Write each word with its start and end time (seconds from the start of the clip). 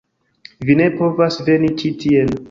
Vi 0.69 0.75
ne 0.79 0.87
povas 1.01 1.37
veni 1.49 1.69
ĉi 1.83 1.93
tien. 2.05 2.33